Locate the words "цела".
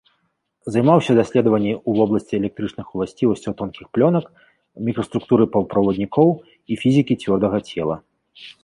7.71-7.95